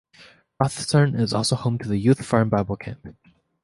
[0.59, 3.05] Rosthern is also home to the Youth Farm Bible Camp.